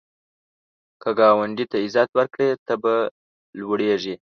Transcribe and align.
که 1.01 1.09
ګاونډي 1.19 1.65
ته 1.71 1.77
عزت 1.85 2.09
ورکړې، 2.13 2.49
ته 2.65 2.73
به 2.81 2.93
لوړیږې 3.59 4.15